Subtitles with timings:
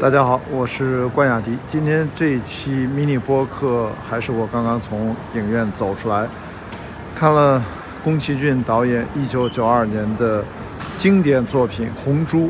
[0.00, 1.58] 大家好，我是关雅迪。
[1.68, 6.26] 今天这一期迷你播客还是我刚刚从影院走出来，
[7.14, 7.62] 看了
[8.02, 10.42] 宫崎骏导演1992年的
[10.96, 12.46] 经典作品《红猪》。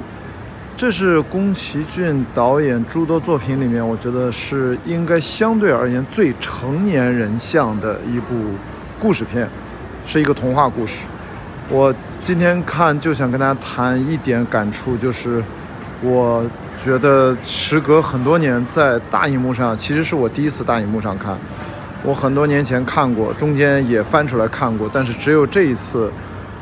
[0.77, 8.33] 这是宫崎骏导演诸多作品里面，我觉得是应该相对而言最成年人向的一部
[9.01, 9.49] 故事片，
[10.07, 11.03] 是一个童话故事。
[11.69, 15.43] 我今天看就想跟大家谈一点感触，就是
[16.01, 16.45] 我。
[16.83, 21.37] 觉得时隔很多年，在大荧幕上，其实是我第一次大荧幕上看。
[22.03, 26.11] 我很多年前看过，中间也翻出来看过，但是只有这一次，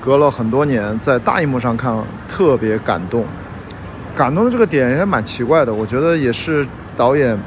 [0.01, 3.25] 隔了很多年，在大荧幕上看，特别感动。
[4.17, 7.39] 感动的这个点也蛮奇怪的，我觉得也是导演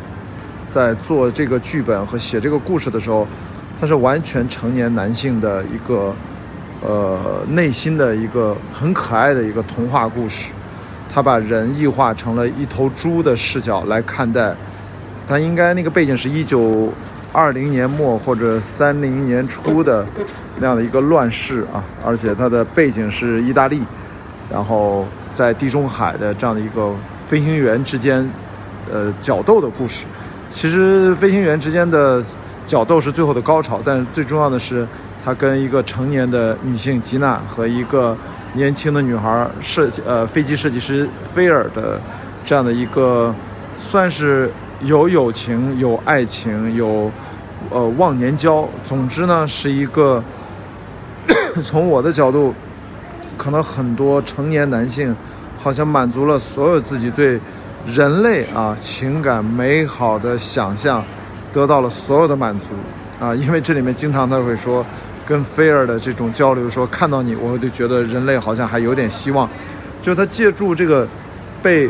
[0.70, 3.28] 在做这个剧本和写这个故事的时候，
[3.82, 6.16] 他是完全成年男性的一个，
[6.82, 10.54] 呃，内心的一个很可爱的一个童话故事。
[11.14, 14.56] 他把人异化成了一头猪的视角来看待，
[15.28, 16.88] 他应该那个背景是一九
[17.34, 20.06] 二零年末或者三零年初的
[20.58, 23.82] 那样的一个乱世啊，而且它的背景是意大利，
[24.50, 26.96] 然后在地中海的这样的一个
[27.26, 28.26] 飞行员之间，
[28.90, 30.06] 呃，角斗的故事。
[30.50, 32.24] 其实飞行员之间的
[32.66, 34.88] 角斗是最后的高潮，但最重要的是
[35.26, 38.18] 他跟一个成年的女性吉娜和一个。
[38.54, 42.00] 年轻的女孩设计呃飞机设计师菲尔的
[42.46, 43.34] 这样的一个，
[43.80, 47.10] 算是有友情有爱情有
[47.70, 50.22] 呃忘年交，总之呢是一个
[51.64, 52.54] 从我的角度，
[53.38, 55.16] 可能很多成年男性
[55.58, 57.40] 好像满足了所有自己对
[57.86, 61.02] 人类啊情感美好的想象，
[61.54, 62.66] 得到了所有的满足
[63.18, 64.86] 啊，因为这里面经常他会说。
[65.26, 69.50] 跟菲尔的这种交流，说看到你，我就觉得人类好像还有点希望。
[70.02, 71.08] 就是他借助这个
[71.62, 71.90] 被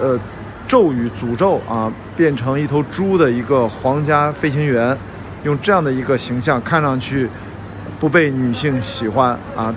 [0.00, 0.18] 呃
[0.66, 4.96] 咒语诅咒啊，变成一头猪的一个皇家飞行员，
[5.44, 7.28] 用这样的一个形象，看上去
[8.00, 9.74] 不被女性喜欢啊，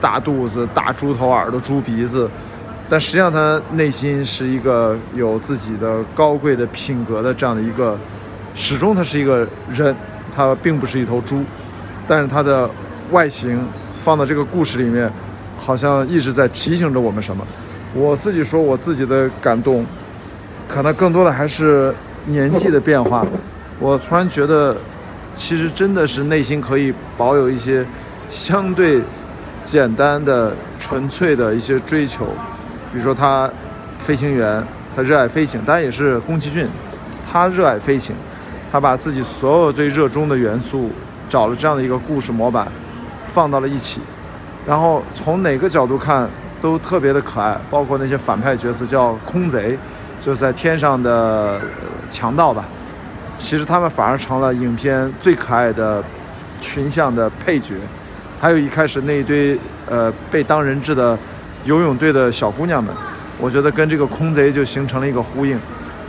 [0.00, 2.30] 大肚子、大猪头耳朵、猪鼻子，
[2.88, 7.98] 但实际上他内心是一个有自己的高贵的品格的这样的一个，
[8.54, 9.94] 始终他是一个人，
[10.34, 11.42] 他并不是一头猪。
[12.06, 12.68] 但是它的
[13.10, 13.60] 外形
[14.04, 15.10] 放到这个故事里面，
[15.56, 17.46] 好像一直在提醒着我们什么。
[17.94, 19.84] 我自己说我自己的感动，
[20.68, 21.94] 可能更多的还是
[22.26, 23.26] 年纪的变化。
[23.80, 24.76] 我突然觉得，
[25.34, 27.84] 其实真的是内心可以保有一些
[28.28, 29.02] 相对
[29.64, 32.26] 简单的、纯粹的一些追求。
[32.92, 33.50] 比如说他
[33.98, 34.62] 飞行员，
[34.94, 36.66] 他热爱飞行，当然也是宫崎骏，
[37.30, 38.14] 他热爱飞行，
[38.70, 40.90] 他把自己所有最热衷的元素。
[41.28, 42.68] 找了这样的一个故事模板，
[43.26, 44.00] 放到了一起，
[44.66, 46.28] 然后从哪个角度看
[46.62, 49.76] 都特别的可爱，包括那些反派角色叫空贼，
[50.20, 51.60] 就在天上的
[52.10, 52.64] 强盗吧，
[53.38, 56.02] 其实他们反而成了影片最可爱的
[56.60, 57.74] 群像的配角，
[58.40, 61.18] 还有一开始那一堆呃被当人质的
[61.64, 62.94] 游泳队的小姑娘们，
[63.38, 65.58] 我觉得跟这个空贼就形成了一个呼应。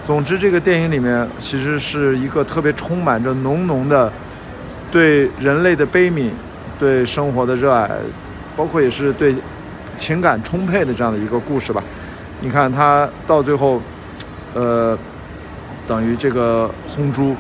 [0.06, 4.12] 总之，这个电影里面其实是一个特别充满着浓浓的。
[4.92, 6.30] 对人类的悲悯，
[6.80, 7.90] 对生活的热爱，
[8.56, 9.36] 包括也是对
[9.96, 11.84] 情感充沛的这样的一个故事吧。
[12.40, 13.82] 你看他到最后，
[14.54, 14.98] 呃，
[15.86, 17.36] 等于这个红猪，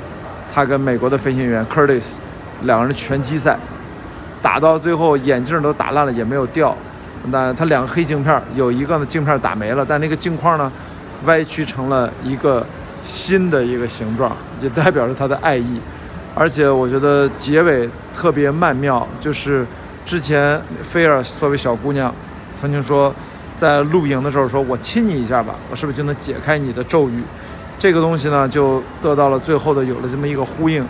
[0.53, 2.15] 他跟美国的飞行员 Curtis
[2.63, 3.57] 两个人拳击赛，
[4.41, 6.75] 打到最后眼镜都打烂了也没有掉。
[7.29, 10.71] 那他两个黑镜片有一个呢镜片打没了，但那个镜框呢
[11.25, 12.65] 歪曲成了一个
[13.01, 15.79] 新的一个形状，也代表着他的爱意。
[16.39, 19.65] 而且我觉得结尾特别曼妙，就是
[20.05, 22.13] 之前菲尔作为小姑娘，
[22.55, 23.11] 曾经说，
[23.55, 27.23] 在露营的时候说：“我亲你一下吧，我是不是就能解开你的咒语？”
[27.79, 30.85] 这个东西呢，就得到了最后的有了这么一个呼应。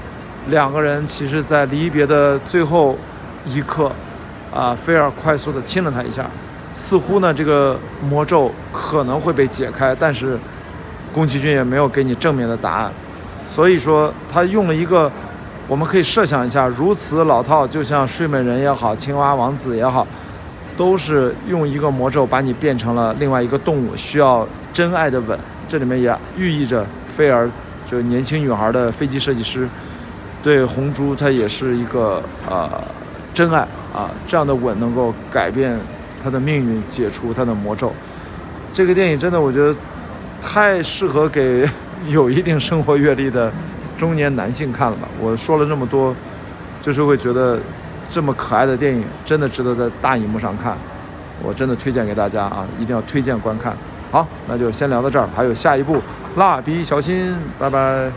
[0.49, 2.97] 两个人其实，在离别的最后
[3.45, 3.89] 一刻，
[4.53, 6.29] 啊，菲尔快速的亲了她一下，
[6.73, 10.37] 似乎呢，这个魔咒可能会被解开，但是
[11.13, 12.91] 宫崎骏也没有给你正面的答案，
[13.45, 15.09] 所以说他用了一个。
[15.67, 20.07] 我们可以设想一下，如此老套，就像睡美人也好，青蛙王子也好，
[20.77, 25.37] 都是用一个魔咒把你变成了另外一个动物，需要真爱的吻。
[25.67, 27.51] 这里面也寓意着菲儿，
[27.85, 29.67] 就年轻女孩的飞机设计师，
[30.41, 32.81] 对红珠，她也是一个呃
[33.33, 35.77] 真爱啊，这样的吻能够改变
[36.23, 37.91] 她的命运，解除她的魔咒。
[38.73, 39.75] 这个电影真的，我觉得
[40.41, 41.69] 太适合给
[42.07, 43.51] 有一定生活阅历的。
[43.97, 45.07] 中年男性看了吧？
[45.19, 46.15] 我说了这么多，
[46.81, 47.59] 就是会觉得
[48.09, 50.77] 这么可爱的电影真的值得在大荧幕上看。
[51.43, 53.75] 我真的推荐给大家啊，一定要推荐观看。
[54.11, 56.01] 好，那就先聊到这儿，还有下一部，
[56.35, 58.11] 蜡笔小新，拜拜。